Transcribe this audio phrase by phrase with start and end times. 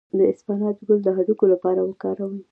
[0.17, 2.37] د اسفناج ګل د هډوکو لپاره وکاروئ